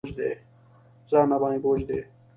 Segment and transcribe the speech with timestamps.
[1.09, 1.99] ځان راباندې بوج دی.